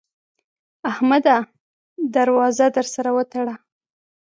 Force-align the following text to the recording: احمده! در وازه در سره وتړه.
احمده! 0.91 1.37
در 2.15 2.29
وازه 2.37 2.65
در 2.75 2.85
سره 2.93 3.11
وتړه. 3.17 3.55